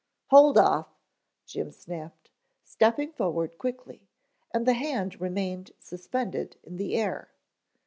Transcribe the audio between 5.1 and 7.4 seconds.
remained suspended in the air.